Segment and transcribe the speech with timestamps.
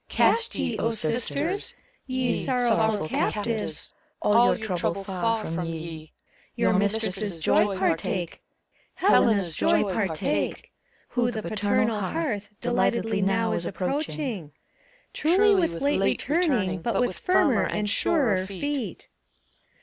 [0.09, 1.75] Cast ye, sisters!
[2.07, 6.11] ye Sorrowful captives, All your trouble far from ye!
[6.55, 8.41] Your mistress's joy partake,
[8.95, 10.71] Helena's joy partake.
[11.09, 14.53] Who the paternal hearth Delightedly now is approaching.
[15.13, 19.07] Truly with late returning But with firmer and surer feet!